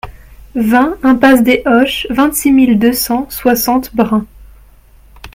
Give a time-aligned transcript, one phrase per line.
[0.55, 4.25] vingt impasse des Oches, vingt-six mille deux cent soixante Bren